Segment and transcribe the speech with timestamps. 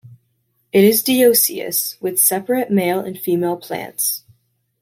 [0.73, 4.23] It is dioecious, with separate male and female plants.